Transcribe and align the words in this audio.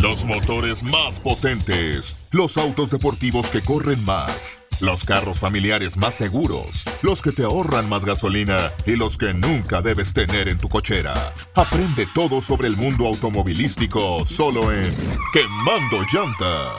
Los 0.00 0.24
motores 0.24 0.80
más 0.84 1.18
potentes, 1.18 2.16
los 2.30 2.56
autos 2.56 2.92
deportivos 2.92 3.50
que 3.50 3.60
corren 3.60 4.04
más, 4.04 4.62
los 4.80 5.04
carros 5.04 5.40
familiares 5.40 5.96
más 5.96 6.14
seguros, 6.14 6.84
los 7.02 7.20
que 7.20 7.32
te 7.32 7.42
ahorran 7.42 7.88
más 7.88 8.04
gasolina 8.04 8.70
y 8.86 8.92
los 8.92 9.18
que 9.18 9.34
nunca 9.34 9.82
debes 9.82 10.14
tener 10.14 10.46
en 10.46 10.56
tu 10.56 10.68
cochera. 10.68 11.34
Aprende 11.56 12.06
todo 12.14 12.40
sobre 12.40 12.68
el 12.68 12.76
mundo 12.76 13.08
automovilístico 13.08 14.24
solo 14.24 14.70
en 14.72 14.88
Quemando 15.32 16.06
Llanta. 16.12 16.70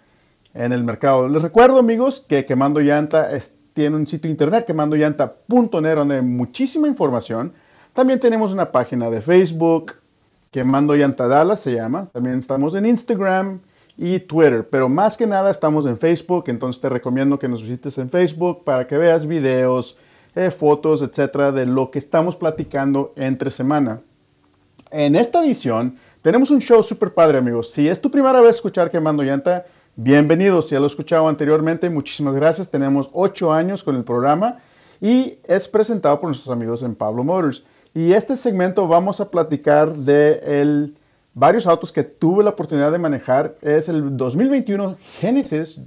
en 0.54 0.72
el 0.72 0.84
mercado. 0.84 1.28
Les 1.28 1.42
recuerdo 1.42 1.80
amigos 1.80 2.24
que 2.30 2.46
Quemando 2.46 2.80
Llanta 2.80 3.30
tiene 3.74 3.96
un 3.96 4.06
sitio 4.06 4.30
internet, 4.30 4.64
quemandollanta.net, 4.68 5.96
donde 5.96 6.18
hay 6.18 6.22
muchísima 6.22 6.88
información. 6.88 7.52
También 7.96 8.20
tenemos 8.20 8.54
una 8.54 8.72
página 8.72 9.10
de 9.10 9.22
Facebook, 9.22 9.94
Quemando 10.52 10.94
Llanta 10.94 11.28
Dallas 11.28 11.62
se 11.62 11.74
llama. 11.74 12.08
También 12.14 12.38
estamos 12.38 12.76
en 12.76 12.86
Instagram 12.86 13.62
y 13.98 14.20
Twitter, 14.20 14.70
pero 14.70 14.88
más 14.88 15.18
que 15.18 15.26
nada 15.26 15.50
estamos 15.50 15.88
en 15.88 15.98
Facebook, 15.98 16.44
entonces 16.46 16.80
te 16.80 16.90
recomiendo 16.90 17.40
que 17.40 17.48
nos 17.48 17.64
visites 17.64 17.98
en 17.98 18.12
Facebook 18.12 18.64
para 18.64 18.86
que 18.86 19.00
veas 19.00 19.26
videos, 19.26 19.98
eh, 20.36 20.52
fotos, 20.52 21.02
etcétera, 21.02 21.52
de 21.52 21.66
lo 21.66 21.90
que 21.90 21.98
estamos 21.98 22.36
platicando 22.36 23.14
entre 23.16 23.50
semana. 23.50 24.02
En 24.92 25.16
esta 25.16 25.44
edición 25.44 25.98
tenemos 26.22 26.52
un 26.52 26.62
show 26.62 26.84
super 26.84 27.14
padre, 27.14 27.40
amigos. 27.40 27.72
Si 27.72 27.88
es 27.90 28.00
tu 28.00 28.12
primera 28.12 28.40
vez 28.40 28.58
escuchar 28.58 28.92
Quemando 28.92 29.24
Llanta, 29.24 29.66
bienvenido. 29.96 30.62
Si 30.62 30.72
ya 30.72 30.80
lo 30.80 30.86
he 30.86 30.88
escuchado 30.88 31.28
anteriormente, 31.28 31.90
muchísimas 31.90 32.36
gracias. 32.36 32.70
Tenemos 32.70 33.10
ocho 33.14 33.52
años 33.52 33.84
con 33.84 33.96
el 33.96 34.04
programa 34.04 34.60
y 35.02 35.40
es 35.44 35.68
presentado 35.68 36.20
por 36.20 36.30
nuestros 36.30 36.54
amigos 36.54 36.84
en 36.84 36.94
Pablo 36.94 37.24
Motors. 37.24 37.64
Y 37.96 38.14
este 38.14 38.36
segmento 38.36 38.88
vamos 38.88 39.20
a 39.20 39.32
platicar 39.32 39.92
de 39.92 40.94
varios 41.34 41.66
autos 41.66 41.92
que 41.92 42.04
tuve 42.04 42.44
la 42.44 42.52
oportunidad 42.52 42.92
de 42.92 43.00
manejar. 43.00 43.56
Es 43.62 43.90
el 43.90 44.16
2021 44.16 44.98
Genesis 45.20 45.82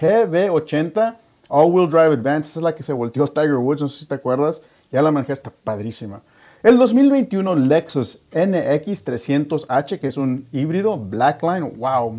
GB80 0.00 1.16
All-Wheel 1.48 1.90
Drive 1.90 2.14
Advance. 2.14 2.50
Esa 2.50 2.60
es 2.60 2.64
la 2.64 2.74
que 2.74 2.82
se 2.82 2.94
volteó 2.94 3.28
Tiger 3.28 3.56
Woods, 3.56 3.82
no 3.82 3.88
sé 3.88 4.00
si 4.00 4.06
te 4.06 4.14
acuerdas. 4.14 4.62
Ya 4.90 5.02
la 5.02 5.10
manejé, 5.10 5.34
está 5.34 5.52
padrísima. 5.64 6.22
El 6.64 6.76
2021 6.76 7.54
Lexus 7.54 8.22
NX300H, 8.32 10.00
que 10.00 10.08
es 10.08 10.16
un 10.16 10.48
híbrido 10.50 10.98
Blackline, 10.98 11.78
wow, 11.78 12.12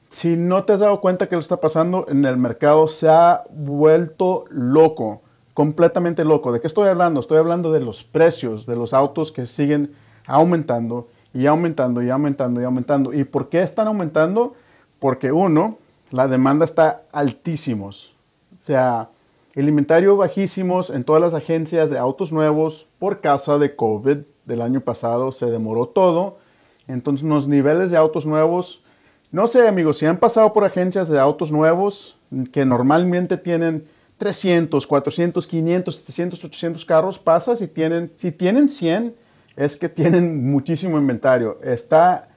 si 0.09 0.37
no 0.37 0.63
te 0.63 0.73
has 0.73 0.79
dado 0.79 1.01
cuenta 1.01 1.27
que 1.27 1.35
lo 1.35 1.41
está 1.41 1.57
pasando 1.57 2.07
en 2.09 2.25
el 2.25 2.37
mercado, 2.37 2.87
se 2.87 3.09
ha 3.09 3.43
vuelto 3.51 4.45
loco 4.49 5.20
completamente 5.53 6.23
loco. 6.23 6.51
¿De 6.51 6.59
qué 6.59 6.67
estoy 6.67 6.87
hablando? 6.87 7.19
Estoy 7.19 7.37
hablando 7.37 7.71
de 7.71 7.79
los 7.79 8.03
precios 8.03 8.65
de 8.65 8.75
los 8.75 8.93
autos 8.93 9.31
que 9.31 9.45
siguen 9.45 9.93
aumentando 10.27 11.07
y 11.33 11.45
aumentando 11.45 12.01
y 12.01 12.09
aumentando 12.09 12.61
y 12.61 12.63
aumentando. 12.63 13.13
¿Y 13.13 13.23
por 13.23 13.49
qué 13.49 13.61
están 13.61 13.87
aumentando? 13.87 14.55
Porque 14.99 15.31
uno, 15.31 15.77
la 16.11 16.27
demanda 16.27 16.65
está 16.65 17.01
altísimos. 17.11 18.13
O 18.53 18.63
sea, 18.63 19.09
el 19.53 19.67
inventario 19.67 20.15
bajísimos 20.15 20.89
en 20.89 21.03
todas 21.03 21.21
las 21.21 21.33
agencias 21.33 21.89
de 21.89 21.97
autos 21.97 22.31
nuevos 22.31 22.87
por 22.99 23.21
causa 23.21 23.57
de 23.57 23.75
COVID 23.75 24.17
del 24.45 24.61
año 24.61 24.81
pasado. 24.81 25.31
Se 25.31 25.47
demoró 25.47 25.87
todo. 25.87 26.37
Entonces 26.87 27.27
los 27.27 27.47
niveles 27.47 27.91
de 27.91 27.97
autos 27.97 28.25
nuevos, 28.25 28.83
no 29.31 29.47
sé 29.47 29.67
amigos, 29.67 29.97
si 29.97 30.05
han 30.05 30.17
pasado 30.17 30.51
por 30.51 30.63
agencias 30.63 31.09
de 31.09 31.19
autos 31.19 31.51
nuevos 31.51 32.17
que 32.51 32.65
normalmente 32.65 33.37
tienen 33.37 33.87
300, 34.21 34.85
400, 34.85 35.47
500, 35.47 35.95
700, 35.95 36.45
800 36.45 36.85
carros, 36.85 37.17
pasa 37.17 37.55
si 37.55 37.67
tienen, 37.67 38.11
si 38.15 38.31
tienen 38.31 38.69
100, 38.69 39.15
es 39.55 39.75
que 39.75 39.89
tienen 39.89 40.45
muchísimo 40.51 40.99
inventario. 40.99 41.57
Está 41.63 42.27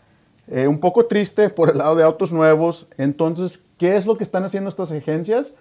eh, 0.48 0.66
un 0.66 0.80
poco 0.80 1.04
triste 1.04 1.50
por 1.50 1.68
el 1.68 1.76
lado 1.76 1.94
de 1.94 2.02
autos 2.02 2.32
nuevos. 2.32 2.86
Entonces, 2.96 3.66
¿qué 3.76 3.96
es 3.96 4.06
lo 4.06 4.16
que 4.16 4.24
están 4.24 4.44
haciendo 4.44 4.70
estas 4.70 4.92
agencias? 4.92 5.52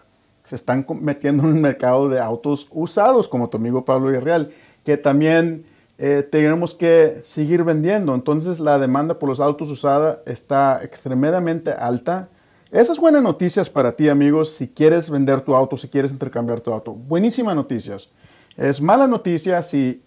Se 0.45 0.56
están 0.56 0.85
metiendo 1.01 1.44
en 1.44 1.50
un 1.50 1.62
mercado 1.62 2.07
de 2.07 2.22
autos 2.22 2.69
usados, 2.72 3.28
como 3.28 3.50
tu 3.50 3.57
amigo 3.57 3.83
Pablo 3.83 4.07
Villarreal, 4.07 4.53
que 4.85 4.95
también 4.95 5.66
eh, 5.97 6.25
tenemos 6.31 6.73
que 6.73 7.19
seguir 7.25 7.66
vendiendo. 7.66 8.16
Entonces, 8.16 8.62
la 8.62 8.79
demanda 8.79 9.19
por 9.19 9.28
los 9.28 9.41
autos 9.41 9.69
usados 9.69 10.19
está 10.25 10.79
extremadamente 10.85 11.73
alta. 11.73 12.29
Esas 12.73 13.00
buenas 13.00 13.22
noticias 13.22 13.69
para 13.69 13.91
ti, 13.91 14.09
amigos, 14.09 14.50
si 14.50 14.67
quieres 14.67 15.07
vender 15.07 15.41
tu 15.41 15.56
auto, 15.56 15.78
si 15.78 15.88
quieres 15.88 16.11
intercambiar 16.11 16.59
tu 16.59 16.73
auto. 16.73 16.91
Buenísimas 16.91 17.56
noticias. 17.56 18.09
Es 18.57 18.81
mala 18.81 19.06
noticia 19.06 19.61
si 19.61 20.01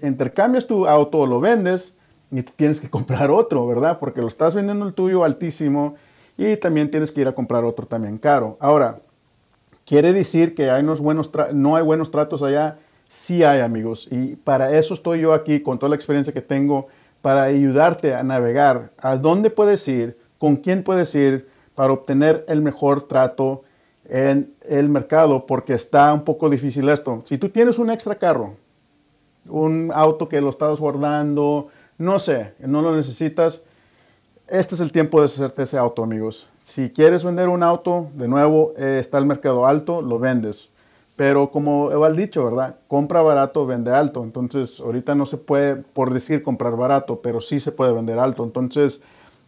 intercambias 0.00 0.64
tu 0.64 0.86
auto 0.86 1.18
o 1.18 1.26
lo 1.26 1.40
vendes 1.40 1.96
y 2.30 2.44
tienes 2.44 2.80
que 2.80 2.88
comprar 2.98 3.32
otro, 3.32 3.66
¿verdad? 3.66 3.98
Porque 3.98 4.20
lo 4.20 4.28
estás 4.28 4.54
vendiendo 4.54 4.86
el 4.86 4.94
tuyo 4.94 5.24
altísimo 5.24 5.96
y 6.38 6.56
también 6.56 6.88
tienes 6.88 7.10
que 7.10 7.22
ir 7.22 7.26
a 7.26 7.34
comprar 7.34 7.64
otro 7.64 7.84
también 7.84 8.16
caro. 8.18 8.56
Ahora, 8.60 9.00
¿quiere 9.84 10.12
decir 10.12 10.54
que 10.54 10.70
hay 10.70 10.84
unos 10.84 11.00
buenos 11.00 11.32
no 11.52 11.74
hay 11.74 11.82
buenos 11.82 12.12
tratos 12.12 12.44
allá? 12.44 12.78
Sí 13.08 13.42
hay, 13.42 13.60
amigos. 13.60 14.06
Y 14.12 14.36
para 14.36 14.78
eso 14.78 14.94
estoy 14.94 15.22
yo 15.22 15.32
aquí 15.32 15.58
con 15.58 15.80
toda 15.80 15.90
la 15.90 15.96
experiencia 15.96 16.32
que 16.32 16.42
tengo 16.42 16.86
para 17.22 17.42
ayudarte 17.42 18.14
a 18.14 18.22
navegar 18.22 18.92
a 18.98 19.16
dónde 19.16 19.50
puedes 19.50 19.88
ir, 19.88 20.16
con 20.38 20.54
quién 20.54 20.84
puedes 20.84 21.12
ir, 21.16 21.52
para 21.74 21.92
obtener 21.92 22.44
el 22.48 22.62
mejor 22.62 23.02
trato 23.02 23.62
en 24.08 24.54
el 24.68 24.88
mercado 24.88 25.46
porque 25.46 25.72
está 25.72 26.12
un 26.12 26.24
poco 26.24 26.50
difícil 26.50 26.88
esto. 26.88 27.22
Si 27.24 27.38
tú 27.38 27.48
tienes 27.48 27.78
un 27.78 27.90
extra 27.90 28.14
carro, 28.14 28.54
un 29.48 29.90
auto 29.94 30.28
que 30.28 30.40
lo 30.40 30.50
estás 30.50 30.80
guardando, 30.80 31.68
no 31.98 32.18
sé, 32.18 32.54
no 32.60 32.82
lo 32.82 32.94
necesitas, 32.94 33.64
este 34.48 34.74
es 34.74 34.80
el 34.80 34.92
tiempo 34.92 35.20
de 35.20 35.26
hacerte 35.26 35.62
ese 35.62 35.78
auto, 35.78 36.02
amigos. 36.02 36.46
Si 36.60 36.90
quieres 36.90 37.24
vender 37.24 37.48
un 37.48 37.62
auto, 37.62 38.08
de 38.14 38.28
nuevo, 38.28 38.74
eh, 38.76 38.98
está 39.00 39.18
el 39.18 39.26
mercado 39.26 39.66
alto, 39.66 40.02
lo 40.02 40.18
vendes. 40.18 40.68
Pero 41.16 41.50
como 41.50 41.92
he 41.92 42.12
dicho, 42.12 42.44
¿verdad? 42.44 42.76
Compra 42.88 43.22
barato, 43.22 43.66
vende 43.66 43.92
alto. 43.92 44.24
Entonces, 44.24 44.80
ahorita 44.80 45.14
no 45.14 45.26
se 45.26 45.36
puede, 45.36 45.76
por 45.76 46.12
decir, 46.12 46.42
comprar 46.42 46.76
barato, 46.76 47.20
pero 47.22 47.40
sí 47.40 47.60
se 47.60 47.70
puede 47.72 47.92
vender 47.92 48.18
alto. 48.18 48.44
Entonces, 48.44 49.00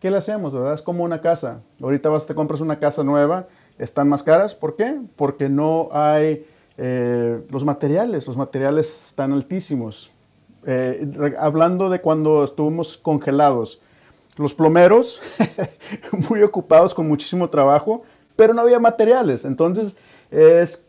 ¿qué 0.04 0.10
le 0.10 0.18
hacemos? 0.18 0.52
¿verdad? 0.52 0.74
Es 0.74 0.82
como 0.82 1.02
una 1.02 1.22
casa. 1.22 1.62
Ahorita 1.80 2.10
vas, 2.10 2.26
te 2.26 2.34
compras 2.34 2.60
una 2.60 2.78
casa 2.78 3.02
nueva, 3.02 3.48
están 3.78 4.06
más 4.06 4.22
caras. 4.22 4.54
¿Por 4.54 4.76
qué? 4.76 5.00
Porque 5.16 5.48
no 5.48 5.88
hay 5.92 6.46
eh, 6.76 7.42
los 7.48 7.64
materiales, 7.64 8.26
los 8.26 8.36
materiales 8.36 9.06
están 9.06 9.32
altísimos. 9.32 10.10
Eh, 10.66 11.10
hablando 11.38 11.88
de 11.88 12.02
cuando 12.02 12.44
estuvimos 12.44 12.98
congelados, 12.98 13.80
los 14.36 14.52
plomeros, 14.52 15.22
muy 16.28 16.42
ocupados 16.42 16.92
con 16.92 17.08
muchísimo 17.08 17.48
trabajo, 17.48 18.02
pero 18.36 18.52
no 18.52 18.60
había 18.60 18.78
materiales. 18.80 19.46
Entonces, 19.46 19.96
es 20.30 20.86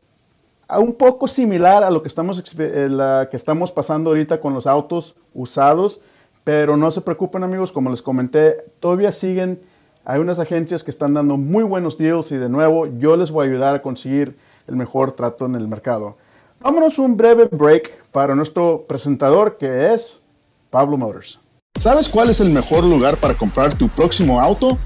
un 0.77 0.93
poco 0.93 1.29
similar 1.29 1.85
a 1.85 1.89
lo 1.89 2.01
que 2.01 2.09
estamos, 2.09 2.43
eh, 2.59 3.27
que 3.31 3.37
estamos 3.37 3.71
pasando 3.71 4.09
ahorita 4.09 4.41
con 4.41 4.53
los 4.53 4.67
autos 4.67 5.15
usados, 5.33 6.01
pero 6.45 6.77
no 6.77 6.91
se 6.91 7.01
preocupen 7.01 7.43
amigos, 7.43 7.73
como 7.73 7.89
les 7.89 8.03
comenté, 8.03 8.57
todavía 8.79 9.11
siguen, 9.11 9.59
hay 10.05 10.19
unas 10.19 10.39
agencias 10.39 10.83
que 10.83 10.91
están 10.91 11.15
dando 11.15 11.37
muy 11.37 11.63
buenos 11.63 11.97
deals 11.97 12.31
y 12.31 12.37
de 12.37 12.47
nuevo 12.47 12.85
yo 12.99 13.17
les 13.17 13.31
voy 13.31 13.47
a 13.47 13.49
ayudar 13.49 13.75
a 13.75 13.81
conseguir 13.81 14.37
el 14.67 14.75
mejor 14.75 15.13
trato 15.13 15.47
en 15.47 15.55
el 15.55 15.67
mercado. 15.67 16.17
Vámonos 16.59 16.99
un 16.99 17.17
breve 17.17 17.49
break 17.51 18.03
para 18.11 18.35
nuestro 18.35 18.85
presentador 18.87 19.57
que 19.57 19.91
es 19.91 20.21
Pablo 20.69 20.97
Motors. 20.97 21.39
¿Sabes 21.79 22.07
cuál 22.07 22.29
es 22.29 22.39
el 22.39 22.51
mejor 22.51 22.83
lugar 22.83 23.17
para 23.17 23.33
comprar 23.33 23.73
tu 23.73 23.89
próximo 23.89 24.39
auto? 24.39 24.77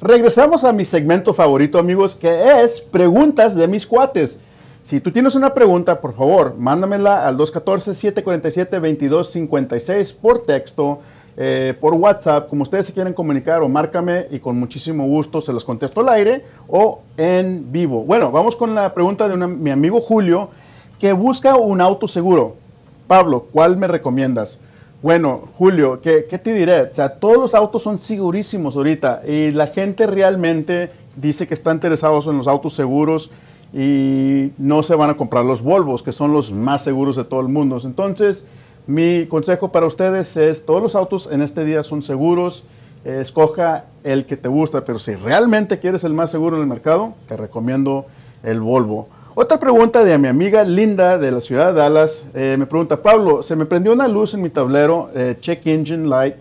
Regresamos 0.00 0.64
a 0.64 0.72
mi 0.72 0.84
segmento 0.84 1.32
favorito, 1.32 1.78
amigos, 1.78 2.16
que 2.16 2.64
es 2.64 2.80
preguntas 2.80 3.54
de 3.54 3.68
mis 3.68 3.86
cuates. 3.86 4.40
Si 4.82 5.00
tú 5.00 5.12
tienes 5.12 5.36
una 5.36 5.54
pregunta, 5.54 6.00
por 6.00 6.16
favor, 6.16 6.56
mándamela 6.58 7.28
al 7.28 7.38
214-747-2256 7.38 10.16
por 10.16 10.42
texto 10.42 10.98
eh, 11.44 11.74
por 11.74 11.94
WhatsApp, 11.94 12.48
como 12.48 12.62
ustedes 12.62 12.86
se 12.86 12.92
quieren 12.92 13.12
comunicar, 13.12 13.62
o 13.62 13.68
márcame 13.68 14.28
y 14.30 14.38
con 14.38 14.56
muchísimo 14.56 15.04
gusto 15.06 15.40
se 15.40 15.52
los 15.52 15.64
contesto 15.64 15.98
al 15.98 16.08
aire 16.10 16.44
o 16.68 17.00
en 17.16 17.72
vivo. 17.72 18.04
Bueno, 18.04 18.30
vamos 18.30 18.54
con 18.54 18.76
la 18.76 18.94
pregunta 18.94 19.26
de 19.26 19.36
mi 19.36 19.70
amigo 19.72 20.00
Julio, 20.00 20.50
que 21.00 21.12
busca 21.12 21.56
un 21.56 21.80
auto 21.80 22.06
seguro. 22.06 22.54
Pablo, 23.08 23.44
¿cuál 23.50 23.76
me 23.76 23.88
recomiendas? 23.88 24.56
Bueno, 25.02 25.42
Julio, 25.56 26.00
¿qué, 26.00 26.26
¿qué, 26.30 26.38
te 26.38 26.54
diré? 26.54 26.82
O 26.82 26.94
sea, 26.94 27.08
todos 27.08 27.38
los 27.38 27.56
autos 27.56 27.82
son 27.82 27.98
segurísimos 27.98 28.76
ahorita 28.76 29.22
y 29.26 29.50
la 29.50 29.66
gente 29.66 30.06
realmente 30.06 30.92
dice 31.16 31.48
que 31.48 31.54
está 31.54 31.72
interesados 31.74 32.28
en 32.28 32.36
los 32.36 32.46
autos 32.46 32.72
seguros 32.74 33.32
y 33.72 34.52
no 34.58 34.84
se 34.84 34.94
van 34.94 35.10
a 35.10 35.14
comprar 35.14 35.44
los 35.44 35.60
Volvos, 35.60 36.04
que 36.04 36.12
son 36.12 36.32
los 36.32 36.52
más 36.52 36.84
seguros 36.84 37.16
de 37.16 37.24
todo 37.24 37.40
el 37.40 37.48
mundo. 37.48 37.80
Entonces, 37.82 38.46
mi 38.86 39.26
consejo 39.26 39.70
para 39.70 39.86
ustedes 39.86 40.36
es, 40.36 40.64
todos 40.64 40.82
los 40.82 40.94
autos 40.94 41.30
en 41.30 41.42
este 41.42 41.64
día 41.64 41.82
son 41.82 42.02
seguros, 42.02 42.64
escoja 43.04 43.86
el 44.04 44.26
que 44.26 44.36
te 44.36 44.48
gusta, 44.48 44.80
pero 44.82 44.98
si 44.98 45.14
realmente 45.14 45.78
quieres 45.78 46.04
el 46.04 46.14
más 46.14 46.30
seguro 46.30 46.56
en 46.56 46.62
el 46.62 46.68
mercado, 46.68 47.10
te 47.26 47.36
recomiendo 47.36 48.04
el 48.42 48.60
Volvo. 48.60 49.08
Otra 49.34 49.56
pregunta 49.56 50.04
de 50.04 50.18
mi 50.18 50.28
amiga 50.28 50.62
Linda 50.62 51.16
de 51.16 51.30
la 51.30 51.40
ciudad 51.40 51.72
de 51.72 51.80
Dallas, 51.80 52.26
eh, 52.34 52.56
me 52.58 52.66
pregunta, 52.66 53.00
Pablo, 53.00 53.42
se 53.42 53.56
me 53.56 53.64
prendió 53.64 53.92
una 53.92 54.06
luz 54.06 54.34
en 54.34 54.42
mi 54.42 54.50
tablero, 54.50 55.10
eh, 55.14 55.36
Check 55.40 55.66
Engine 55.66 56.06
Light, 56.06 56.34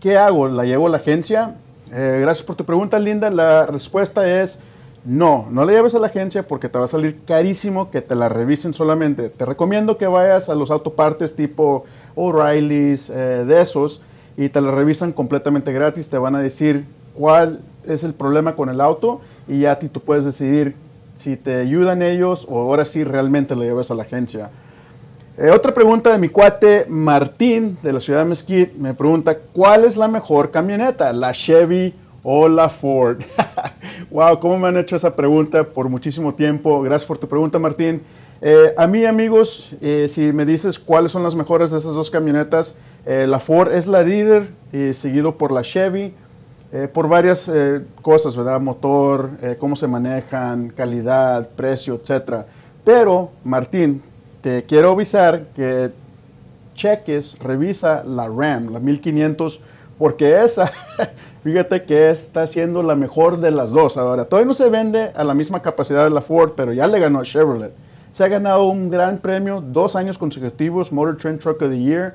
¿qué 0.00 0.16
hago? 0.16 0.48
¿La 0.48 0.64
llevo 0.64 0.86
a 0.86 0.90
la 0.90 0.96
agencia? 0.96 1.56
Eh, 1.92 2.18
gracias 2.20 2.46
por 2.46 2.56
tu 2.56 2.64
pregunta, 2.64 2.98
Linda. 2.98 3.30
La 3.30 3.66
respuesta 3.66 4.40
es, 4.40 4.58
no, 5.08 5.46
no 5.50 5.64
le 5.64 5.72
lleves 5.72 5.94
a 5.94 5.98
la 5.98 6.08
agencia 6.08 6.46
porque 6.46 6.68
te 6.68 6.78
va 6.78 6.84
a 6.84 6.88
salir 6.88 7.16
carísimo 7.26 7.90
que 7.90 8.02
te 8.02 8.14
la 8.14 8.28
revisen 8.28 8.74
solamente. 8.74 9.30
Te 9.30 9.46
recomiendo 9.46 9.96
que 9.96 10.06
vayas 10.06 10.50
a 10.50 10.54
los 10.54 10.70
autopartes 10.70 11.34
tipo 11.34 11.84
O'Reilly's, 12.14 13.08
eh, 13.08 13.44
de 13.46 13.62
esos, 13.62 14.02
y 14.36 14.50
te 14.50 14.60
la 14.60 14.70
revisan 14.70 15.12
completamente 15.12 15.72
gratis. 15.72 16.10
Te 16.10 16.18
van 16.18 16.34
a 16.34 16.40
decir 16.40 16.84
cuál 17.14 17.60
es 17.86 18.04
el 18.04 18.12
problema 18.12 18.54
con 18.54 18.68
el 18.68 18.82
auto 18.82 19.22
y 19.48 19.60
ya 19.60 19.78
ti 19.78 19.88
tú 19.88 20.00
puedes 20.00 20.26
decidir 20.26 20.76
si 21.16 21.36
te 21.36 21.54
ayudan 21.54 22.02
ellos 22.02 22.46
o 22.48 22.58
ahora 22.58 22.84
sí 22.84 23.02
realmente 23.02 23.56
le 23.56 23.64
lleves 23.64 23.90
a 23.90 23.94
la 23.94 24.02
agencia. 24.02 24.50
Eh, 25.38 25.50
otra 25.50 25.72
pregunta 25.72 26.12
de 26.12 26.18
mi 26.18 26.28
cuate 26.28 26.84
Martín 26.86 27.78
de 27.82 27.94
la 27.94 28.00
ciudad 28.00 28.20
de 28.20 28.26
Mesquite 28.26 28.74
me 28.76 28.92
pregunta, 28.92 29.38
¿cuál 29.54 29.84
es 29.84 29.96
la 29.96 30.06
mejor 30.06 30.50
camioneta? 30.50 31.12
¿La 31.14 31.32
Chevy 31.32 31.94
Hola 32.30 32.68
Ford. 32.68 33.22
wow, 34.10 34.38
¿cómo 34.38 34.58
me 34.58 34.68
han 34.68 34.76
hecho 34.76 34.96
esa 34.96 35.16
pregunta 35.16 35.64
por 35.64 35.88
muchísimo 35.88 36.34
tiempo? 36.34 36.82
Gracias 36.82 37.06
por 37.08 37.16
tu 37.16 37.26
pregunta, 37.26 37.58
Martín. 37.58 38.02
Eh, 38.42 38.74
a 38.76 38.86
mí, 38.86 39.06
amigos, 39.06 39.74
eh, 39.80 40.08
si 40.08 40.30
me 40.34 40.44
dices 40.44 40.78
cuáles 40.78 41.10
son 41.10 41.22
las 41.22 41.34
mejores 41.34 41.70
de 41.70 41.78
esas 41.78 41.94
dos 41.94 42.10
camionetas, 42.10 42.74
eh, 43.06 43.26
la 43.26 43.40
Ford 43.40 43.72
es 43.72 43.86
la 43.86 44.02
líder, 44.02 44.46
seguido 44.92 45.38
por 45.38 45.52
la 45.52 45.62
Chevy, 45.62 46.12
por 46.92 47.08
varias 47.08 47.50
cosas, 48.02 48.36
¿verdad? 48.36 48.60
Motor, 48.60 49.30
cómo 49.58 49.74
se 49.74 49.86
manejan, 49.86 50.68
calidad, 50.68 51.48
precio, 51.56 51.94
etc. 51.94 52.44
Pero, 52.84 53.30
Martín, 53.42 54.02
te 54.42 54.64
quiero 54.64 54.90
avisar 54.90 55.46
que 55.56 55.92
cheques, 56.74 57.38
revisa 57.38 58.04
la 58.04 58.28
RAM, 58.28 58.70
la 58.70 58.80
1500, 58.80 59.60
porque 59.98 60.44
esa 60.44 60.70
Fíjate 61.44 61.84
que 61.84 62.10
está 62.10 62.46
siendo 62.46 62.82
la 62.82 62.96
mejor 62.96 63.38
de 63.38 63.50
las 63.50 63.70
dos 63.70 63.96
ahora. 63.96 64.24
Todavía 64.24 64.48
no 64.48 64.54
se 64.54 64.68
vende 64.68 65.12
a 65.14 65.24
la 65.24 65.34
misma 65.34 65.60
capacidad 65.60 66.04
de 66.04 66.10
la 66.10 66.20
Ford, 66.20 66.52
pero 66.56 66.72
ya 66.72 66.86
le 66.86 66.98
ganó 66.98 67.20
a 67.20 67.22
Chevrolet. 67.22 67.72
Se 68.10 68.24
ha 68.24 68.28
ganado 68.28 68.68
un 68.68 68.90
gran 68.90 69.18
premio, 69.18 69.60
dos 69.60 69.94
años 69.94 70.18
consecutivos, 70.18 70.92
Motor 70.92 71.16
Trend 71.16 71.40
Truck 71.40 71.62
of 71.62 71.70
the 71.70 71.78
Year. 71.78 72.14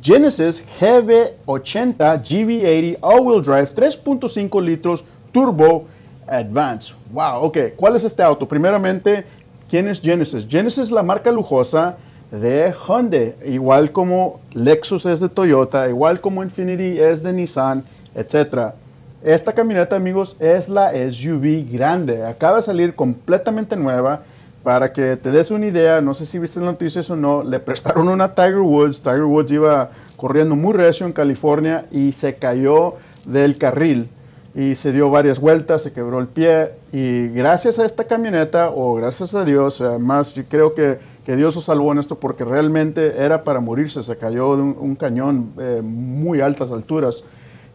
Genesis 0.00 0.62
GB80 0.80 2.22
GV80 2.22 2.98
All-Wheel 3.00 3.42
Drive 3.42 3.74
3.5 3.74 4.62
litros 4.62 5.04
Turbo 5.32 5.86
Advance. 6.28 6.94
Wow, 7.12 7.44
ok. 7.44 7.58
¿Cuál 7.76 7.96
es 7.96 8.04
este 8.04 8.22
auto? 8.22 8.46
Primeramente, 8.46 9.24
¿quién 9.74 9.88
es 9.88 10.00
Genesis? 10.00 10.46
Genesis 10.48 10.78
es 10.78 10.90
la 10.92 11.02
marca 11.02 11.32
lujosa 11.32 11.96
de 12.30 12.72
Hyundai, 12.86 13.34
igual 13.44 13.90
como 13.90 14.38
Lexus 14.52 15.04
es 15.04 15.18
de 15.18 15.28
Toyota, 15.28 15.88
igual 15.88 16.20
como 16.20 16.44
Infinity 16.44 17.00
es 17.00 17.24
de 17.24 17.32
Nissan, 17.32 17.82
etc. 18.14 18.72
Esta 19.24 19.52
camioneta, 19.52 19.96
amigos, 19.96 20.36
es 20.38 20.68
la 20.68 20.92
SUV 20.92 21.68
grande. 21.72 22.24
Acaba 22.24 22.58
de 22.58 22.62
salir 22.62 22.94
completamente 22.94 23.74
nueva. 23.74 24.22
Para 24.62 24.92
que 24.92 25.16
te 25.16 25.32
des 25.32 25.50
una 25.50 25.66
idea, 25.66 26.00
no 26.00 26.14
sé 26.14 26.24
si 26.24 26.38
viste 26.38 26.60
las 26.60 26.66
noticias 26.66 27.10
o 27.10 27.16
no, 27.16 27.42
le 27.42 27.58
prestaron 27.58 28.08
una 28.08 28.32
Tiger 28.32 28.60
Woods. 28.60 29.02
Tiger 29.02 29.24
Woods 29.24 29.50
iba 29.50 29.90
corriendo 30.16 30.54
muy 30.54 30.74
recio 30.74 31.04
en 31.04 31.12
California 31.12 31.86
y 31.90 32.12
se 32.12 32.36
cayó 32.36 32.94
del 33.26 33.58
carril 33.58 34.08
y 34.54 34.76
se 34.76 34.92
dio 34.92 35.10
varias 35.10 35.40
vueltas, 35.40 35.82
se 35.82 35.92
quebró 35.92 36.20
el 36.20 36.28
pie 36.28 36.70
y 36.92 37.28
gracias 37.28 37.80
a 37.80 37.84
esta 37.84 38.04
camioneta 38.04 38.70
o 38.70 38.94
gracias 38.94 39.34
a 39.34 39.44
Dios, 39.44 39.80
además 39.80 40.32
yo 40.34 40.44
creo 40.48 40.74
que, 40.74 40.98
que 41.26 41.34
Dios 41.34 41.56
lo 41.56 41.60
salvó 41.60 41.90
en 41.90 41.98
esto 41.98 42.20
porque 42.20 42.44
realmente 42.44 43.20
era 43.20 43.42
para 43.42 43.58
morirse, 43.58 44.02
se 44.04 44.16
cayó 44.16 44.56
de 44.56 44.62
un, 44.62 44.94
cañón 44.94 45.52
eh, 45.58 45.80
muy 45.82 46.40
altas 46.40 46.70
alturas. 46.70 47.24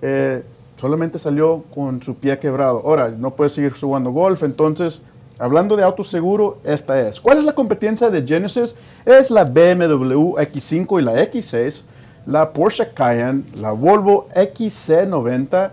Eh, 0.01 0.41
solamente 0.79 1.19
salió 1.19 1.63
con 1.74 2.01
su 2.01 2.15
pie 2.15 2.39
quebrado. 2.39 2.81
Ahora, 2.86 3.09
no 3.09 3.36
puede 3.36 3.50
seguir 3.50 3.74
jugando 3.74 4.12
golf, 4.12 4.43
entonces, 4.43 5.01
hablando 5.38 5.75
de 5.75 5.83
auto 5.83 6.05
seguro, 6.05 6.59
esta 6.63 7.01
es. 7.01 7.19
¿Cuál 7.19 7.39
es 7.39 7.43
la 7.43 7.53
competencia 7.53 8.09
de 8.09 8.25
Genesis? 8.25 8.75
Es 9.05 9.29
la 9.29 9.43
BMW 9.43 10.38
X5 10.38 11.01
y 11.01 11.03
la 11.03 11.21
X6, 11.21 11.83
la 12.27 12.53
Porsche 12.53 12.93
Cayenne, 12.93 13.43
la 13.59 13.74
Volvo 13.74 14.29
XC90, 14.33 15.71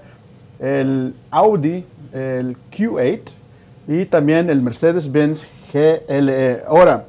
el 0.59 1.15
Audi, 1.31 1.85
el 2.13 2.57
Q8 2.71 3.33
y 3.89 4.05
también 4.07 4.51
el 4.51 4.63
Mercedes-Benz 4.63 5.47
GLE. 5.73 6.63
Ahora, 6.67 7.07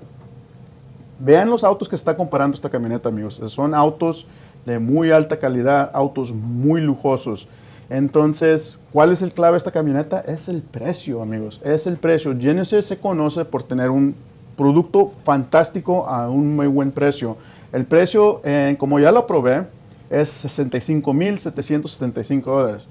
vean 1.19 1.49
los 1.49 1.63
autos 1.63 1.89
que 1.89 1.95
está 1.95 2.15
comparando 2.15 2.55
esta 2.55 2.69
camioneta, 2.69 3.09
amigos. 3.09 3.41
Son 3.47 3.73
autos 3.73 4.27
de 4.65 4.79
muy 4.79 5.11
alta 5.11 5.39
calidad, 5.39 5.89
autos 5.93 6.31
muy 6.31 6.81
lujosos. 6.81 7.47
Entonces, 7.89 8.77
¿cuál 8.91 9.13
es 9.13 9.21
el 9.21 9.31
clave 9.31 9.53
de 9.53 9.59
esta 9.59 9.71
camioneta? 9.71 10.19
Es 10.19 10.49
el 10.49 10.61
precio, 10.61 11.21
amigos. 11.21 11.61
Es 11.63 11.87
el 11.87 11.95
precio. 11.95 12.37
Genesis 12.37 12.85
se 12.85 12.97
conoce 12.97 13.45
por 13.45 13.63
tener 13.63 13.89
un 13.89 14.13
producto 14.57 15.13
fantástico 15.23 16.05
a 16.07 16.29
un 16.29 16.55
muy 16.55 16.67
buen 16.67 16.91
precio. 16.91 17.37
El 17.71 17.85
precio, 17.85 18.41
como 18.77 18.99
ya 18.99 19.13
lo 19.13 19.25
probé, 19.25 19.65
es 20.09 20.45
65.775 20.45 22.43
dólares. 22.43 22.87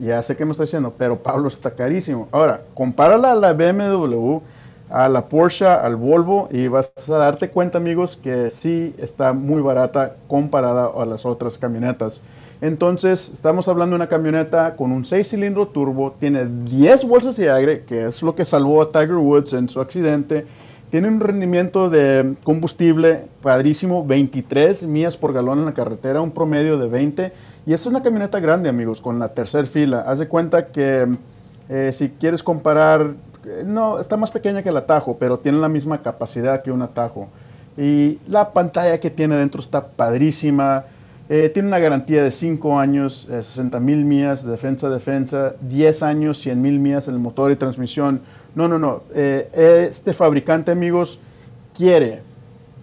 Ya 0.00 0.22
sé 0.22 0.36
que 0.36 0.44
me 0.44 0.50
está 0.50 0.64
diciendo, 0.64 0.92
pero 0.96 1.22
Pablo 1.22 1.48
está 1.48 1.70
carísimo. 1.70 2.28
Ahora, 2.32 2.62
compárala 2.74 3.32
a 3.32 3.34
la 3.34 3.52
BMW, 3.54 4.38
a 4.90 5.08
la 5.08 5.26
Porsche, 5.26 5.66
al 5.66 5.96
Volvo 5.96 6.48
y 6.50 6.68
vas 6.68 6.92
a 7.08 7.16
darte 7.16 7.48
cuenta, 7.48 7.78
amigos, 7.78 8.16
que 8.16 8.50
sí 8.50 8.94
está 8.98 9.32
muy 9.32 9.62
barata 9.62 10.16
comparada 10.28 10.90
a 10.94 11.06
las 11.06 11.24
otras 11.24 11.56
camionetas. 11.56 12.20
Entonces, 12.60 13.30
estamos 13.32 13.66
hablando 13.66 13.94
de 13.94 13.96
una 13.96 14.08
camioneta 14.08 14.76
con 14.76 14.92
un 14.92 15.04
6 15.04 15.28
cilindro 15.28 15.68
turbo, 15.68 16.12
tiene 16.12 16.46
10 16.46 17.08
bolsas 17.08 17.36
de 17.36 17.50
aire, 17.50 17.84
que 17.84 18.04
es 18.04 18.22
lo 18.22 18.34
que 18.34 18.46
salvó 18.46 18.82
a 18.82 18.92
Tiger 18.92 19.16
Woods 19.16 19.54
en 19.54 19.68
su 19.68 19.80
accidente. 19.80 20.46
Tiene 20.90 21.08
un 21.08 21.20
rendimiento 21.20 21.90
de 21.90 22.34
combustible 22.44 23.26
padrísimo, 23.42 24.06
23 24.06 24.84
millas 24.84 25.16
por 25.16 25.32
galón 25.32 25.58
en 25.58 25.64
la 25.64 25.74
carretera, 25.74 26.20
un 26.20 26.30
promedio 26.30 26.78
de 26.78 26.88
20 26.88 27.32
y 27.66 27.72
es 27.72 27.86
una 27.86 28.02
camioneta 28.02 28.40
grande, 28.40 28.68
amigos, 28.68 29.00
con 29.00 29.18
la 29.18 29.28
tercera 29.28 29.66
fila. 29.66 30.04
Haz 30.06 30.18
de 30.18 30.28
cuenta 30.28 30.66
que 30.66 31.08
eh, 31.70 31.90
si 31.92 32.10
quieres 32.10 32.42
comparar, 32.42 33.14
eh, 33.46 33.62
no, 33.64 33.98
está 33.98 34.18
más 34.18 34.30
pequeña 34.30 34.62
que 34.62 34.68
el 34.68 34.76
Atajo, 34.76 35.16
pero 35.18 35.38
tiene 35.38 35.58
la 35.58 35.68
misma 35.68 36.02
capacidad 36.02 36.62
que 36.62 36.70
un 36.70 36.82
Atajo. 36.82 37.28
Y 37.78 38.18
la 38.28 38.52
pantalla 38.52 39.00
que 39.00 39.10
tiene 39.10 39.36
dentro 39.36 39.62
está 39.62 39.86
padrísima. 39.86 40.84
Eh, 41.30 41.48
tiene 41.48 41.68
una 41.68 41.78
garantía 41.78 42.22
de 42.22 42.30
5 42.30 42.78
años, 42.78 43.28
60 43.30 43.80
mil 43.80 44.04
millas 44.04 44.44
de 44.44 44.50
defensa 44.50 44.90
defensa, 44.90 45.54
10 45.62 46.02
años, 46.02 46.38
100 46.38 46.60
mil 46.60 46.78
millas 46.78 47.08
en 47.08 47.14
el 47.14 47.20
motor 47.20 47.50
y 47.50 47.56
transmisión. 47.56 48.20
No, 48.54 48.68
no, 48.68 48.78
no. 48.78 49.02
este 49.14 50.12
fabricante, 50.12 50.70
amigos, 50.70 51.18
quiere 51.74 52.20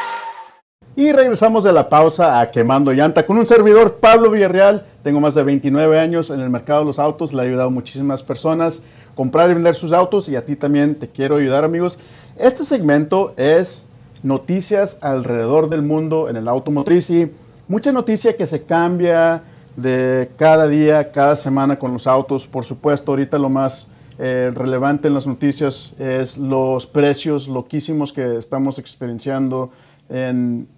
Y 0.97 1.13
regresamos 1.13 1.63
de 1.63 1.73
la 1.73 1.89
pausa 1.89 2.41
a 2.41 2.51
Quemando 2.51 2.93
Llanta 2.93 3.25
con 3.25 3.39
un 3.39 3.47
servidor, 3.47 3.99
Pablo 4.01 4.29
Villarreal. 4.29 4.85
Tengo 5.05 5.21
más 5.21 5.37
de 5.37 5.45
29 5.45 6.01
años 6.01 6.31
en 6.31 6.41
el 6.41 6.51
mercado 6.51 6.81
de 6.81 6.87
los 6.87 6.99
autos, 6.99 7.33
le 7.33 7.45
he 7.45 7.47
ayudado 7.47 7.69
a 7.69 7.71
muchísimas 7.71 8.25
personas 8.25 8.83
a 9.13 9.15
comprar 9.15 9.49
y 9.51 9.55
vender 9.55 9.77
sus 9.77 9.93
autos 9.93 10.29
y 10.29 10.35
a 10.35 10.45
ti 10.45 10.57
también 10.57 10.97
te 10.97 11.09
quiero 11.09 11.37
ayudar 11.37 11.63
amigos. 11.63 12.01
Este 12.41 12.65
segmento 12.65 13.35
es 13.37 13.87
noticias 14.23 14.99
alrededor 15.02 15.69
del 15.69 15.83
mundo 15.83 16.29
en 16.29 16.37
el 16.37 16.49
automotriz 16.49 17.11
y 17.11 17.33
mucha 17.69 17.93
noticia 17.93 18.37
que 18.37 18.47
se 18.47 18.64
cambia 18.64 19.43
de 19.76 20.31
cada 20.37 20.69
día, 20.69 21.11
cada 21.12 21.37
semana 21.37 21.76
con 21.76 21.93
los 21.93 22.07
autos. 22.07 22.47
Por 22.47 22.64
supuesto, 22.64 23.12
ahorita 23.12 23.38
lo 23.38 23.49
más 23.49 23.88
eh, 24.19 24.50
relevante 24.55 25.09
en 25.09 25.14
las 25.14 25.26
noticias 25.26 25.93
es 25.99 26.37
los 26.37 26.87
precios 26.87 27.49
loquísimos 27.49 28.12
que 28.12 28.37
estamos 28.37 28.79
experienciando 28.79 29.71
en 30.09 30.69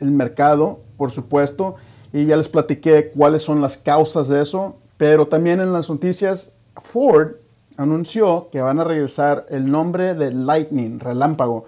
el 0.00 0.10
mercado, 0.10 0.80
por 0.96 1.10
supuesto. 1.10 1.76
y 2.12 2.26
ya 2.26 2.36
les 2.36 2.48
platiqué 2.48 3.10
cuáles 3.10 3.42
son 3.42 3.60
las 3.60 3.76
causas 3.76 4.28
de 4.28 4.40
eso, 4.40 4.76
pero 4.96 5.26
también 5.26 5.60
en 5.60 5.72
las 5.72 5.90
noticias 5.90 6.54
Ford 6.80 7.32
anunció 7.76 8.48
que 8.52 8.60
van 8.60 8.78
a 8.78 8.84
regresar 8.84 9.46
el 9.48 9.68
nombre 9.68 10.14
de 10.14 10.30
Lightning, 10.30 11.00
relámpago. 11.00 11.64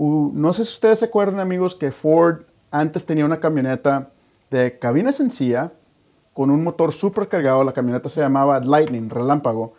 No 0.00 0.52
sé 0.52 0.64
si 0.64 0.72
ustedes 0.72 1.00
se 1.00 1.04
acuerdan 1.04 1.40
amigos 1.40 1.74
que 1.74 1.92
Ford 1.92 2.44
antes 2.70 3.04
tenía 3.04 3.24
una 3.24 3.40
camioneta 3.40 4.10
de 4.50 4.76
cabina 4.76 5.12
sencilla 5.12 5.72
con 6.32 6.50
un 6.50 6.64
motor 6.64 6.92
super 6.92 7.28
cargado, 7.28 7.64
la 7.64 7.72
camioneta 7.72 8.08
se 8.08 8.20
llamaba 8.20 8.60
Lightning, 8.60 9.10
relámpago. 9.10 9.74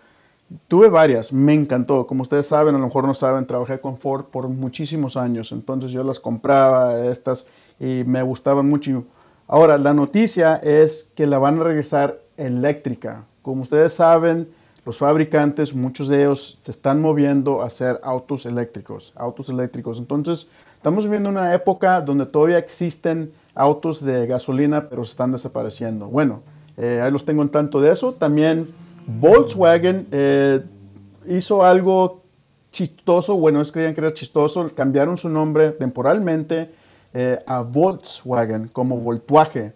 Tuve 0.68 0.90
varias, 0.90 1.32
me 1.32 1.54
encantó. 1.54 2.06
Como 2.06 2.22
ustedes 2.22 2.46
saben, 2.46 2.76
a 2.76 2.78
lo 2.78 2.84
mejor 2.84 3.06
no 3.06 3.14
saben, 3.14 3.48
trabajé 3.48 3.80
con 3.80 3.98
Ford 3.98 4.26
por 4.32 4.48
muchísimos 4.50 5.18
años, 5.18 5.52
entonces 5.54 5.92
yo 5.92 6.04
las 6.04 6.20
compraba, 6.20 7.00
estas, 7.06 7.48
y 7.80 8.04
me 8.06 8.22
gustaban 8.22 8.68
mucho. 8.68 9.06
Ahora, 9.48 9.78
la 9.78 9.94
noticia 9.94 10.58
es 10.58 11.12
que 11.16 11.26
la 11.26 11.40
van 11.40 11.60
a 11.60 11.64
regresar 11.64 12.20
eléctrica. 12.38 13.26
Como 13.42 13.64
ustedes 13.64 13.94
saben, 13.94 14.50
los 14.86 14.98
fabricantes, 14.98 15.76
muchos 15.76 16.08
de 16.08 16.22
ellos 16.22 16.58
se 16.62 16.72
están 16.72 17.02
moviendo 17.02 17.62
a 17.62 17.68
hacer 17.68 18.00
autos 18.04 18.46
eléctricos, 18.46 19.14
autos 19.16 19.50
eléctricos. 19.50 20.00
Entonces, 20.00 20.48
estamos 20.76 21.04
viviendo 21.04 21.30
una 21.30 21.54
época 21.54 22.02
donde 22.02 22.26
todavía 22.26 22.58
existen 22.58 23.32
autos 23.54 24.04
de 24.04 24.26
gasolina, 24.26 24.90
pero 24.90 25.04
se 25.04 25.12
están 25.12 25.32
desapareciendo. 25.32 26.08
Bueno, 26.08 26.42
eh, 26.78 27.00
ahí 27.04 27.12
los 27.12 27.26
tengo 27.26 27.44
en 27.44 27.50
tanto 27.50 27.80
de 27.80 27.92
eso. 27.92 28.14
También 28.14 28.68
Volkswagen 29.06 30.08
eh, 30.12 30.62
hizo 31.28 31.64
algo 31.64 32.22
chistoso, 32.72 33.36
bueno, 33.36 33.62
es 33.62 33.72
creían 33.72 33.94
que 33.94 34.02
era 34.02 34.14
chistoso, 34.14 34.70
cambiaron 34.74 35.18
su 35.18 35.30
nombre 35.30 35.72
temporalmente 35.72 36.72
eh, 37.14 37.40
a 37.46 37.62
Volkswagen 37.62 38.70
como 38.70 38.98
Voltuaje. 38.98 39.74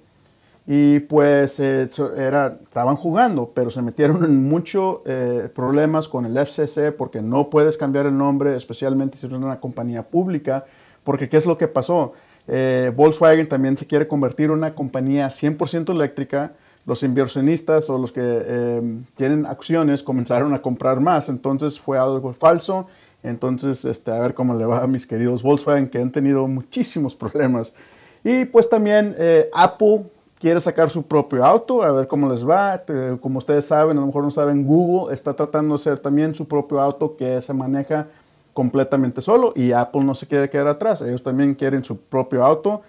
Y 0.67 0.99
pues 1.01 1.59
eh, 1.59 1.87
era, 2.17 2.57
estaban 2.63 2.95
jugando, 2.95 3.51
pero 3.53 3.69
se 3.69 3.81
metieron 3.81 4.23
en 4.23 4.47
muchos 4.49 4.99
eh, 5.05 5.49
problemas 5.53 6.07
con 6.07 6.25
el 6.25 6.35
FCC 6.37 6.91
porque 6.95 7.21
no 7.21 7.49
puedes 7.49 7.77
cambiar 7.77 8.07
el 8.07 8.17
nombre, 8.17 8.55
especialmente 8.55 9.17
si 9.17 9.27
eres 9.27 9.37
una 9.37 9.59
compañía 9.59 10.03
pública, 10.03 10.65
porque 11.03 11.27
¿qué 11.27 11.37
es 11.37 11.45
lo 11.45 11.57
que 11.57 11.67
pasó? 11.67 12.13
Volkswagen 12.95 13.47
también 13.47 13.75
se 13.75 13.87
quiere 13.87 14.07
convertir 14.07 14.45
en 14.45 14.51
una 14.51 14.75
compañía 14.75 15.27
100% 15.29 15.91
eléctrica. 15.91 16.53
Los 16.85 17.01
inversionistas 17.01 17.89
o 17.89 17.97
los 17.97 18.11
que 18.11 19.01
tienen 19.15 19.47
acciones 19.47 20.03
comenzaron 20.03 20.53
a 20.53 20.61
comprar 20.61 20.99
más, 20.99 21.29
entonces 21.29 21.79
fue 21.79 21.97
algo 21.97 22.33
falso 22.33 22.85
entonces, 23.25 23.83
este, 23.85 24.11
a 24.11 24.19
ver 24.19 24.33
cómo 24.33 24.55
le 24.55 24.65
va 24.65 24.83
a 24.83 24.87
mis 24.87 25.07
queridos 25.07 25.41
Volkswagen 25.41 25.89
que 25.89 25.97
han 25.97 26.11
tenido 26.11 26.47
muchísimos 26.47 27.15
problemas. 27.15 27.73
Y 28.23 28.45
pues 28.45 28.69
también 28.69 29.15
eh, 29.17 29.49
Apple 29.53 30.03
quiere 30.39 30.61
sacar 30.61 30.89
su 30.89 31.03
propio 31.03 31.45
auto, 31.45 31.83
a 31.83 31.91
ver 31.91 32.07
cómo 32.07 32.31
les 32.31 32.47
va. 32.47 32.83
Como 33.21 33.39
ustedes 33.39 33.65
saben, 33.65 33.97
a 33.97 34.01
lo 34.01 34.07
mejor 34.07 34.23
no 34.23 34.31
saben, 34.31 34.65
Google 34.65 35.13
está 35.13 35.33
tratando 35.33 35.75
de 35.75 35.81
hacer 35.81 35.99
también 35.99 36.33
su 36.35 36.47
propio 36.47 36.79
auto 36.79 37.15
que 37.15 37.41
se 37.41 37.53
maneja 37.53 38.07
completamente 38.53 39.21
solo 39.21 39.51
y 39.55 39.73
Apple 39.73 40.03
no 40.03 40.15
se 40.15 40.27
quiere 40.27 40.49
quedar 40.49 40.67
atrás. 40.67 41.01
Ellos 41.01 41.23
también 41.23 41.55
quieren 41.55 41.83
su 41.83 42.01
propio 42.01 42.43
auto. 42.43 42.81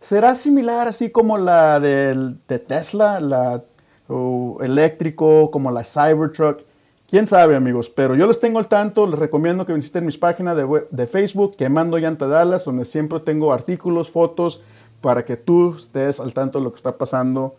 Será 0.00 0.34
similar 0.34 0.88
así 0.88 1.10
como 1.10 1.38
la 1.38 1.78
de, 1.78 2.34
de 2.48 2.58
Tesla, 2.58 3.20
la 3.20 3.62
eléctrico, 4.60 5.50
como 5.50 5.70
la 5.70 5.84
Cybertruck 5.84 6.62
Quién 7.12 7.28
sabe, 7.28 7.56
amigos, 7.56 7.90
pero 7.90 8.14
yo 8.14 8.26
les 8.26 8.40
tengo 8.40 8.58
al 8.58 8.68
tanto. 8.68 9.06
Les 9.06 9.18
recomiendo 9.18 9.66
que 9.66 9.74
visiten 9.74 10.06
mis 10.06 10.16
páginas 10.16 10.56
de, 10.56 10.86
de 10.90 11.06
Facebook, 11.06 11.56
Quemando 11.58 11.98
Llanta 11.98 12.26
Dallas, 12.26 12.64
donde 12.64 12.86
siempre 12.86 13.20
tengo 13.20 13.52
artículos, 13.52 14.10
fotos, 14.10 14.62
para 15.02 15.22
que 15.22 15.36
tú 15.36 15.76
estés 15.76 16.18
al 16.20 16.32
tanto 16.32 16.58
de 16.58 16.64
lo 16.64 16.72
que 16.72 16.78
está 16.78 16.96
pasando 16.96 17.54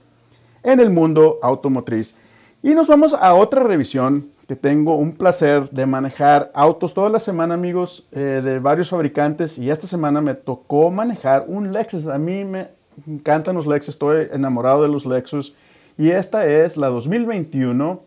en 0.63 0.79
el 0.79 0.89
mundo 0.89 1.37
automotriz. 1.43 2.15
Y 2.63 2.73
nos 2.73 2.87
vamos 2.87 3.13
a 3.13 3.33
otra 3.33 3.61
revisión 3.61 4.23
que 4.47 4.55
tengo 4.55 4.95
un 4.95 5.17
placer 5.17 5.69
de 5.69 5.85
manejar 5.85 6.49
autos 6.55 6.93
toda 6.93 7.09
la 7.09 7.19
semana, 7.19 7.55
amigos, 7.55 8.07
eh, 8.13 8.41
de 8.41 8.59
varios 8.59 8.89
fabricantes. 8.89 9.59
Y 9.59 9.69
esta 9.69 9.85
semana 9.85 10.21
me 10.21 10.33
tocó 10.33 10.89
manejar 10.89 11.43
un 11.49 11.73
Lexus. 11.73 12.07
A 12.07 12.17
mí 12.17 12.45
me 12.45 12.69
encantan 13.05 13.57
los 13.57 13.67
Lexus, 13.67 13.95
estoy 13.95 14.29
enamorado 14.31 14.81
de 14.83 14.87
los 14.87 15.05
Lexus. 15.05 15.53
Y 15.97 16.11
esta 16.11 16.47
es 16.47 16.77
la 16.77 16.87
2021 16.87 18.01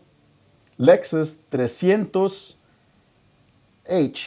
Lexus 0.77 1.37
300H, 1.51 2.57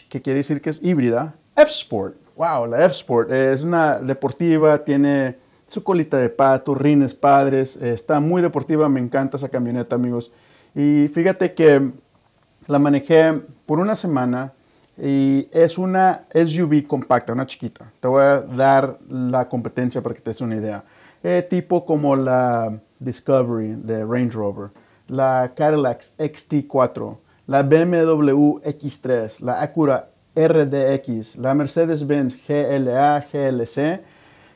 que 0.08 0.22
quiere 0.22 0.38
decir 0.38 0.60
que 0.60 0.70
es 0.70 0.80
híbrida, 0.80 1.34
F-Sport. 1.56 2.14
Wow, 2.40 2.64
la 2.64 2.86
F-Sport 2.86 3.30
es 3.32 3.62
una 3.62 3.98
deportiva, 3.98 4.82
tiene 4.82 5.36
su 5.66 5.82
colita 5.82 6.16
de 6.16 6.30
pato, 6.30 6.74
rines 6.74 7.12
padres, 7.12 7.76
está 7.76 8.18
muy 8.18 8.40
deportiva, 8.40 8.88
me 8.88 8.98
encanta 8.98 9.36
esa 9.36 9.50
camioneta, 9.50 9.96
amigos. 9.96 10.32
Y 10.74 11.08
fíjate 11.08 11.52
que 11.52 11.82
la 12.66 12.78
manejé 12.78 13.42
por 13.66 13.78
una 13.78 13.94
semana 13.94 14.54
y 14.96 15.48
es 15.52 15.76
una 15.76 16.22
SUV 16.32 16.86
compacta, 16.86 17.34
una 17.34 17.44
chiquita. 17.44 17.92
Te 18.00 18.08
voy 18.08 18.22
a 18.22 18.40
dar 18.40 18.96
la 19.10 19.46
competencia 19.46 20.00
para 20.00 20.14
que 20.14 20.22
te 20.22 20.30
des 20.30 20.40
una 20.40 20.56
idea. 20.56 20.82
Eh, 21.22 21.42
tipo 21.42 21.84
como 21.84 22.16
la 22.16 22.72
Discovery 23.00 23.74
de 23.82 24.02
Range 24.02 24.30
Rover 24.30 24.70
la 25.08 25.52
Cadillac 25.54 26.00
XT4, 26.16 27.18
la 27.48 27.62
BMW 27.62 28.60
X3, 28.64 29.40
la 29.40 29.60
Acura 29.60 30.09
RDX, 30.34 31.36
la 31.36 31.54
Mercedes-Benz 31.54 32.36
GLA, 32.46 33.26
GLC 33.32 34.00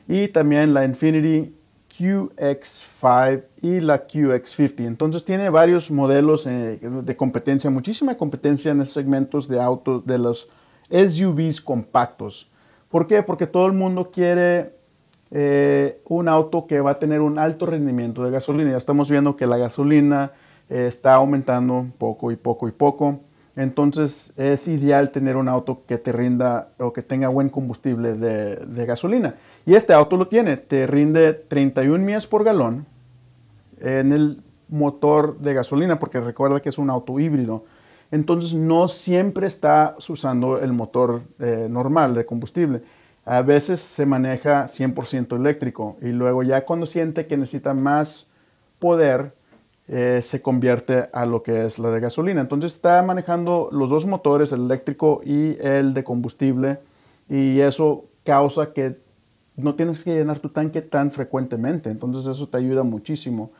y 0.07 0.27
también 0.29 0.73
la 0.73 0.85
Infinity 0.85 1.53
QX5 1.97 3.43
y 3.61 3.79
la 3.79 4.07
QX50. 4.07 4.87
Entonces 4.87 5.23
tiene 5.25 5.49
varios 5.49 5.91
modelos 5.91 6.45
eh, 6.47 6.79
de 6.81 7.15
competencia, 7.15 7.69
muchísima 7.69 8.15
competencia 8.15 8.71
en 8.71 8.79
los 8.79 8.91
segmentos 8.91 9.47
de 9.47 9.61
autos 9.61 10.05
de 10.05 10.17
los 10.17 10.49
SUVs 10.89 11.61
compactos. 11.61 12.47
¿Por 12.89 13.07
qué? 13.07 13.23
Porque 13.23 13.47
todo 13.47 13.67
el 13.67 13.73
mundo 13.73 14.11
quiere 14.11 14.73
eh, 15.31 16.01
un 16.05 16.27
auto 16.27 16.67
que 16.67 16.79
va 16.79 16.91
a 16.91 16.99
tener 16.99 17.21
un 17.21 17.39
alto 17.39 17.65
rendimiento 17.65 18.23
de 18.23 18.31
gasolina. 18.31 18.71
Ya 18.71 18.77
estamos 18.77 19.09
viendo 19.09 19.35
que 19.35 19.47
la 19.47 19.57
gasolina 19.57 20.31
eh, 20.69 20.87
está 20.87 21.15
aumentando 21.15 21.85
poco 21.97 22.31
y 22.31 22.35
poco 22.35 22.67
y 22.67 22.71
poco. 22.71 23.19
Entonces 23.55 24.33
es 24.35 24.67
ideal 24.67 25.11
tener 25.11 25.37
un 25.37 25.47
auto 25.47 25.83
que 25.87 25.97
te 25.97 26.11
rinda 26.11 26.69
o 26.77 26.91
que 26.91 27.01
tenga 27.01 27.29
buen 27.29 27.49
combustible 27.49 28.13
de, 28.13 28.85
gasolina. 28.85 29.35
Y 29.65 29.75
este 29.75 29.93
auto 29.93 30.17
lo 30.17 30.27
tiene, 30.27 30.57
te 30.57 30.87
rinde 30.87 31.33
31 31.33 32.03
millas 32.03 32.27
por 32.27 32.43
galón 32.43 32.85
en 33.79 34.11
el 34.11 34.41
motor 34.67 35.37
de 35.39 35.53
gasolina, 35.53 35.99
porque 35.99 36.19
recuerda 36.19 36.59
que 36.59 36.69
es 36.69 36.77
un 36.77 36.89
auto 36.89 37.19
híbrido. 37.19 37.63
Entonces 38.11 38.53
no 38.53 38.87
siempre 38.87 39.47
está 39.47 39.95
usando 40.09 40.59
el 40.59 40.73
motor 40.73 41.21
eh, 41.39 41.67
normal 41.69 42.13
de 42.13 42.25
combustible. 42.25 42.83
A 43.25 43.41
veces 43.41 43.79
se 43.79 44.05
maneja 44.05 44.65
100% 44.65 45.35
eléctrico 45.35 45.97
y 46.01 46.09
luego 46.09 46.43
ya 46.43 46.63
cuando 46.63 46.85
siente 46.85 47.25
que 47.25 47.37
necesita 47.37 47.73
más 47.73 48.27
poder, 48.79 49.33
eh, 49.87 50.21
se 50.23 50.41
convierte 50.41 51.05
a 51.13 51.27
lo 51.27 51.43
que 51.43 51.65
es 51.65 51.77
la 51.77 51.91
de 51.91 51.99
gasolina. 51.99 52.41
Entonces 52.41 52.73
está 52.73 53.03
manejando 53.03 53.69
los 53.71 53.89
dos 53.89 54.07
motores, 54.07 54.51
el 54.51 54.61
eléctrico 54.61 55.21
y 55.23 55.57
el 55.61 55.93
de 55.93 56.03
combustible, 56.03 56.79
y 57.29 57.59
eso 57.59 58.05
causa 58.23 58.73
que 58.73 58.97
no 59.55 59.75
tienes 59.75 60.03
que 60.03 60.15
llenar 60.15 60.39
tu 60.39 60.49
tanque 60.49 60.81
tan 60.81 61.11
frecuentemente. 61.11 61.91
Entonces 61.91 62.25
eso 62.25 62.47
te 62.47 62.57
ayuda 62.57 62.81
muchísimo. 62.83 63.51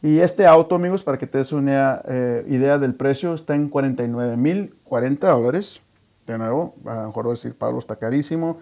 Y 0.00 0.18
este 0.18 0.46
auto, 0.46 0.76
amigos, 0.76 1.02
para 1.02 1.18
que 1.18 1.26
te 1.26 1.38
des 1.38 1.52
una 1.52 2.00
eh, 2.08 2.44
idea 2.48 2.78
del 2.78 2.94
precio, 2.94 3.34
está 3.34 3.54
en 3.56 3.68
49 3.68 4.36
mil 4.36 4.74
40 4.84 5.28
dólares. 5.30 5.80
De 6.28 6.38
nuevo, 6.38 6.76
a 6.86 6.94
lo 6.94 7.06
mejor 7.08 7.24
voy 7.24 7.32
a 7.32 7.34
decir, 7.34 7.56
Pablo, 7.56 7.80
está 7.80 7.96
carísimo. 7.96 8.58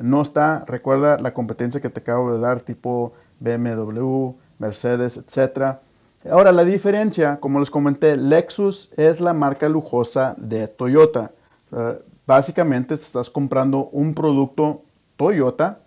No 0.00 0.22
está, 0.22 0.64
recuerda 0.66 1.18
la 1.18 1.34
competencia 1.34 1.80
que 1.80 1.90
te 1.90 2.00
acabo 2.00 2.32
de 2.32 2.40
dar, 2.40 2.60
tipo 2.60 3.12
BMW, 3.40 4.30
Mercedes, 4.58 5.16
etcétera 5.16 5.82
Ahora, 6.30 6.52
la 6.52 6.64
diferencia, 6.64 7.40
como 7.40 7.58
les 7.58 7.68
comenté, 7.68 8.16
Lexus 8.16 8.96
es 8.96 9.20
la 9.20 9.32
marca 9.32 9.68
lujosa 9.68 10.36
de 10.38 10.68
Toyota. 10.68 11.32
básicamente 12.26 12.94
estás 12.94 13.28
comprando 13.28 13.88
un 13.90 14.14
producto 14.14 14.84
Toyota 15.16 15.80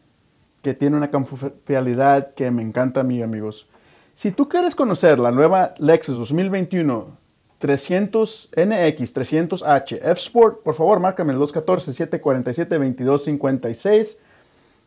que 0.62 0.74
tiene 0.74 0.98
una 0.98 1.10
confiabilidad 1.10 2.34
que 2.34 2.52
me 2.52 2.64
encanta 2.64 3.00
a 3.00 3.04
mí, 3.04 3.22
amigos. 3.22 3.70
Si 4.08 4.32
tú 4.32 4.50
quieres 4.50 4.76
conocer 4.76 5.20
la 5.20 5.32
nueva 5.32 5.74
Lexus 5.78 6.18
2021 6.18 7.24
300 7.60 8.50
NX 8.58 9.16
300H 9.16 10.00
F 10.02 10.20
Sport, 10.20 10.64
por 10.64 10.74
favor, 10.74 11.00
márcame 11.00 11.32
el 11.32 11.40
214-747-2256 11.40 14.18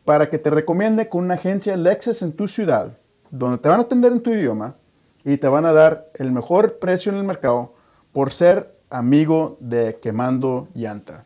para 0.05 0.29
que 0.29 0.37
te 0.37 0.51
recomiende 0.51 1.09
con 1.09 1.25
una 1.25 1.33
agencia 1.33 1.75
Lexus 1.75 2.21
en 2.21 2.33
tu 2.33 2.47
ciudad, 2.47 2.95
donde 3.31 3.57
te 3.57 3.67
van 3.67 3.79
a 3.79 3.83
atender 3.83 4.11
en 4.11 4.21
tu 4.21 4.31
idioma 4.31 4.75
y 5.23 5.37
te 5.37 5.47
van 5.47 5.65
a 5.65 5.73
dar 5.73 6.09
el 6.15 6.31
mejor 6.31 6.79
precio 6.79 7.11
en 7.11 7.17
el 7.17 7.23
mercado 7.23 7.73
por 8.13 8.31
ser 8.31 8.75
amigo 8.89 9.57
de 9.59 9.99
Quemando 10.01 10.67
Llanta. 10.73 11.25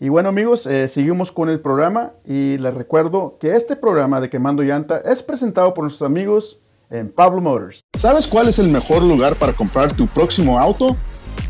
Y 0.00 0.08
bueno 0.08 0.28
amigos, 0.28 0.66
eh, 0.66 0.88
seguimos 0.88 1.30
con 1.30 1.48
el 1.48 1.60
programa 1.60 2.12
y 2.24 2.58
les 2.58 2.74
recuerdo 2.74 3.36
que 3.38 3.54
este 3.54 3.76
programa 3.76 4.20
de 4.20 4.28
Quemando 4.28 4.62
Llanta 4.62 5.00
es 5.04 5.22
presentado 5.22 5.74
por 5.74 5.84
nuestros 5.84 6.06
amigos 6.06 6.60
en 6.90 7.10
Pablo 7.10 7.40
Motors. 7.40 7.84
¿Sabes 7.96 8.26
cuál 8.26 8.48
es 8.48 8.58
el 8.58 8.68
mejor 8.68 9.02
lugar 9.02 9.36
para 9.36 9.52
comprar 9.52 9.92
tu 9.92 10.06
próximo 10.06 10.58
auto? 10.58 10.96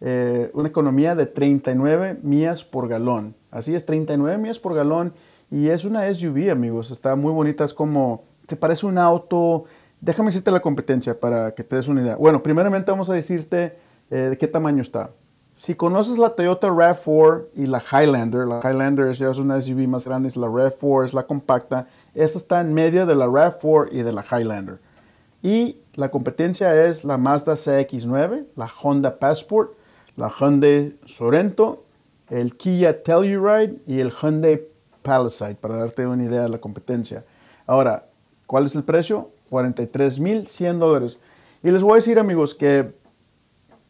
eh, 0.00 0.50
una 0.54 0.68
economía 0.68 1.14
de 1.14 1.26
39 1.26 2.20
millas 2.22 2.64
por 2.64 2.88
galón. 2.88 3.34
Así 3.50 3.74
es, 3.74 3.84
39 3.84 4.38
millas 4.38 4.58
por 4.58 4.74
galón. 4.74 5.12
Y 5.50 5.68
es 5.68 5.84
una 5.84 6.12
SUV, 6.12 6.50
amigos. 6.50 6.90
Está 6.90 7.16
muy 7.16 7.32
bonita. 7.32 7.64
Es 7.64 7.74
como, 7.74 8.24
te 8.46 8.56
parece 8.56 8.86
un 8.86 8.96
auto. 8.96 9.64
Déjame 10.00 10.28
decirte 10.28 10.50
la 10.50 10.60
competencia 10.60 11.18
para 11.18 11.54
que 11.54 11.64
te 11.64 11.76
des 11.76 11.88
una 11.88 12.00
idea. 12.02 12.16
Bueno, 12.16 12.42
primeramente 12.42 12.90
vamos 12.90 13.10
a 13.10 13.14
decirte 13.14 13.76
eh, 14.10 14.16
de 14.16 14.38
qué 14.38 14.48
tamaño 14.48 14.80
está. 14.80 15.10
Si 15.56 15.74
conoces 15.74 16.18
la 16.18 16.34
Toyota 16.34 16.68
RAV4 16.68 17.46
y 17.56 17.66
la 17.66 17.82
Highlander, 17.82 18.46
la 18.46 18.60
Highlander 18.62 19.06
es 19.06 19.20
una 19.38 19.60
SUV 19.60 19.88
más 19.88 20.04
grande, 20.04 20.30
la 20.36 20.48
RAV4, 20.48 21.06
es 21.06 21.14
la 21.14 21.26
compacta. 21.26 21.86
Esta 22.14 22.36
está 22.36 22.60
en 22.60 22.74
medio 22.74 23.06
de 23.06 23.16
la 23.16 23.26
RAV4 23.26 23.88
y 23.90 24.02
de 24.02 24.12
la 24.12 24.22
Highlander. 24.22 24.78
Y 25.42 25.78
la 25.94 26.10
competencia 26.10 26.84
es 26.84 27.04
la 27.04 27.16
Mazda 27.16 27.54
CX9, 27.54 28.48
la 28.54 28.70
Honda 28.82 29.18
Passport, 29.18 29.72
la 30.16 30.28
Hyundai 30.28 30.94
Sorento, 31.06 31.84
el 32.28 32.54
Kia 32.58 33.02
Telluride 33.02 33.78
y 33.86 34.00
el 34.00 34.12
Hyundai 34.12 34.62
Palisade, 35.02 35.54
para 35.54 35.78
darte 35.78 36.06
una 36.06 36.22
idea 36.22 36.42
de 36.42 36.50
la 36.50 36.58
competencia. 36.58 37.24
Ahora, 37.66 38.04
¿cuál 38.44 38.66
es 38.66 38.74
el 38.74 38.82
precio? 38.82 39.30
43.100 39.50 40.78
dólares. 40.78 41.18
Y 41.62 41.70
les 41.70 41.82
voy 41.82 41.92
a 41.92 41.96
decir, 41.96 42.18
amigos, 42.18 42.54
que 42.54 42.92